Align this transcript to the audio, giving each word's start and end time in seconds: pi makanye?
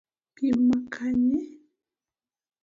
pi 0.35 0.47
makanye? 0.67 1.41